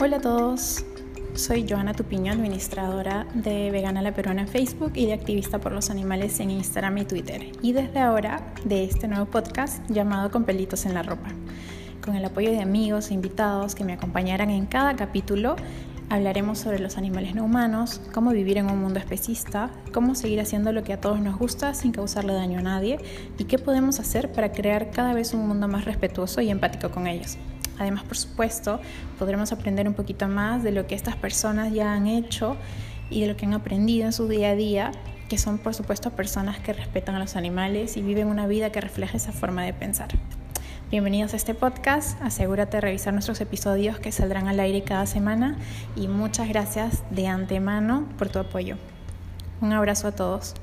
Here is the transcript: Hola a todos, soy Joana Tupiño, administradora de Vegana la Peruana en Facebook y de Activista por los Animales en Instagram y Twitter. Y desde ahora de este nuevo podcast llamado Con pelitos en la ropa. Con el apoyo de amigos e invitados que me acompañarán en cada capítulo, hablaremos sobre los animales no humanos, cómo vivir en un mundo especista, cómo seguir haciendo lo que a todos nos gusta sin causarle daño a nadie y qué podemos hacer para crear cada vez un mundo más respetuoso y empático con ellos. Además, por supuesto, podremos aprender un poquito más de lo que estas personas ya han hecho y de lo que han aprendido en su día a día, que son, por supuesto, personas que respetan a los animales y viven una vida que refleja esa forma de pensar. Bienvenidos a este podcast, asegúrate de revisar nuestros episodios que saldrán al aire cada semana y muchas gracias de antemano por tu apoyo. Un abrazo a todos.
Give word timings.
Hola 0.00 0.18
a 0.18 0.20
todos, 0.20 0.84
soy 1.34 1.66
Joana 1.68 1.92
Tupiño, 1.92 2.32
administradora 2.32 3.26
de 3.34 3.72
Vegana 3.72 4.00
la 4.00 4.14
Peruana 4.14 4.42
en 4.42 4.48
Facebook 4.48 4.92
y 4.94 5.06
de 5.06 5.12
Activista 5.12 5.58
por 5.58 5.72
los 5.72 5.90
Animales 5.90 6.38
en 6.38 6.52
Instagram 6.52 6.98
y 6.98 7.04
Twitter. 7.04 7.50
Y 7.62 7.72
desde 7.72 7.98
ahora 7.98 8.54
de 8.64 8.84
este 8.84 9.08
nuevo 9.08 9.24
podcast 9.24 9.82
llamado 9.90 10.30
Con 10.30 10.44
pelitos 10.44 10.86
en 10.86 10.94
la 10.94 11.02
ropa. 11.02 11.30
Con 12.00 12.14
el 12.14 12.24
apoyo 12.24 12.52
de 12.52 12.60
amigos 12.60 13.10
e 13.10 13.14
invitados 13.14 13.74
que 13.74 13.82
me 13.82 13.92
acompañarán 13.92 14.50
en 14.50 14.66
cada 14.66 14.94
capítulo, 14.94 15.56
hablaremos 16.10 16.60
sobre 16.60 16.78
los 16.78 16.96
animales 16.96 17.34
no 17.34 17.44
humanos, 17.44 18.00
cómo 18.14 18.30
vivir 18.30 18.58
en 18.58 18.70
un 18.70 18.80
mundo 18.80 19.00
especista, 19.00 19.72
cómo 19.92 20.14
seguir 20.14 20.40
haciendo 20.40 20.70
lo 20.70 20.84
que 20.84 20.92
a 20.92 21.00
todos 21.00 21.20
nos 21.20 21.36
gusta 21.36 21.74
sin 21.74 21.90
causarle 21.90 22.34
daño 22.34 22.60
a 22.60 22.62
nadie 22.62 23.00
y 23.36 23.46
qué 23.46 23.58
podemos 23.58 23.98
hacer 23.98 24.30
para 24.30 24.52
crear 24.52 24.92
cada 24.92 25.12
vez 25.12 25.34
un 25.34 25.48
mundo 25.48 25.66
más 25.66 25.86
respetuoso 25.86 26.40
y 26.40 26.50
empático 26.50 26.92
con 26.92 27.08
ellos. 27.08 27.36
Además, 27.78 28.04
por 28.04 28.16
supuesto, 28.16 28.80
podremos 29.18 29.52
aprender 29.52 29.88
un 29.88 29.94
poquito 29.94 30.28
más 30.28 30.62
de 30.62 30.72
lo 30.72 30.86
que 30.86 30.94
estas 30.94 31.16
personas 31.16 31.72
ya 31.72 31.92
han 31.92 32.06
hecho 32.06 32.56
y 33.10 33.22
de 33.22 33.28
lo 33.28 33.36
que 33.36 33.46
han 33.46 33.54
aprendido 33.54 34.06
en 34.06 34.12
su 34.12 34.28
día 34.28 34.50
a 34.50 34.54
día, 34.54 34.92
que 35.28 35.38
son, 35.38 35.58
por 35.58 35.74
supuesto, 35.74 36.10
personas 36.10 36.58
que 36.58 36.72
respetan 36.72 37.14
a 37.14 37.18
los 37.18 37.36
animales 37.36 37.96
y 37.96 38.02
viven 38.02 38.28
una 38.28 38.46
vida 38.46 38.70
que 38.72 38.80
refleja 38.80 39.16
esa 39.16 39.32
forma 39.32 39.62
de 39.64 39.72
pensar. 39.72 40.08
Bienvenidos 40.90 41.34
a 41.34 41.36
este 41.36 41.52
podcast, 41.52 42.20
asegúrate 42.22 42.78
de 42.78 42.80
revisar 42.80 43.12
nuestros 43.12 43.42
episodios 43.42 43.98
que 43.98 44.10
saldrán 44.10 44.48
al 44.48 44.58
aire 44.58 44.82
cada 44.82 45.04
semana 45.04 45.58
y 45.96 46.08
muchas 46.08 46.48
gracias 46.48 47.02
de 47.10 47.26
antemano 47.26 48.08
por 48.16 48.30
tu 48.30 48.38
apoyo. 48.38 48.76
Un 49.60 49.72
abrazo 49.74 50.08
a 50.08 50.12
todos. 50.12 50.54